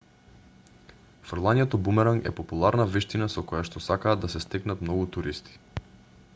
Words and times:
фрлањето 1.31 1.79
бумеранг 1.89 2.31
е 2.31 2.33
популарна 2.41 2.87
вештина 2.95 3.29
со 3.35 3.43
којашто 3.53 3.85
сакаат 3.89 4.25
да 4.27 4.33
се 4.37 4.45
стекнат 4.47 4.85
многу 4.87 5.07
туристи 5.17 5.63